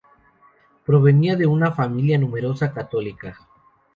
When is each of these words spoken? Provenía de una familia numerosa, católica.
Provenía 0.83 1.35
de 1.35 1.45
una 1.45 1.73
familia 1.73 2.17
numerosa, 2.17 2.73
católica. 2.73 3.37